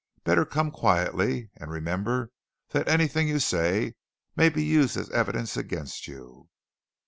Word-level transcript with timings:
Better 0.23 0.45
come 0.45 0.71
quietly. 0.71 1.51
And 1.57 1.69
remember 1.69 2.31
that 2.69 2.87
anything 2.89 3.27
you 3.27 3.37
say 3.37 3.93
may 4.35 4.49
be 4.49 4.63
used 4.63 4.97
as 4.97 5.11
evidence 5.11 5.55
against 5.55 6.07
you!" 6.07 6.49